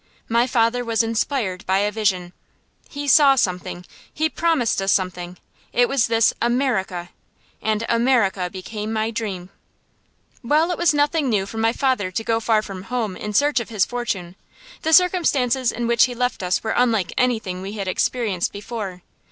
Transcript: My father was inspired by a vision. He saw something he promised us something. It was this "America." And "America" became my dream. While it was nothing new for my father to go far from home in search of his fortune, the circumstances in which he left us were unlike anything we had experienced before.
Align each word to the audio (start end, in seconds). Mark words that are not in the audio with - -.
My 0.27 0.47
father 0.47 0.83
was 0.83 1.03
inspired 1.03 1.63
by 1.67 1.77
a 1.77 1.91
vision. 1.91 2.33
He 2.89 3.07
saw 3.07 3.35
something 3.35 3.85
he 4.11 4.29
promised 4.29 4.81
us 4.81 4.91
something. 4.91 5.37
It 5.73 5.87
was 5.87 6.07
this 6.07 6.33
"America." 6.41 7.11
And 7.61 7.85
"America" 7.87 8.49
became 8.49 8.91
my 8.91 9.11
dream. 9.11 9.51
While 10.41 10.71
it 10.71 10.77
was 10.79 10.91
nothing 10.91 11.29
new 11.29 11.45
for 11.45 11.59
my 11.59 11.71
father 11.71 12.09
to 12.09 12.23
go 12.23 12.39
far 12.39 12.63
from 12.63 12.85
home 12.85 13.15
in 13.15 13.33
search 13.35 13.59
of 13.59 13.69
his 13.69 13.85
fortune, 13.85 14.35
the 14.81 14.91
circumstances 14.91 15.71
in 15.71 15.85
which 15.85 16.05
he 16.05 16.15
left 16.15 16.41
us 16.41 16.63
were 16.63 16.71
unlike 16.75 17.13
anything 17.15 17.61
we 17.61 17.73
had 17.73 17.87
experienced 17.87 18.51
before. 18.51 19.03